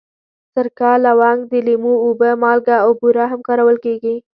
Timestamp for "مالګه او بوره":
2.43-3.25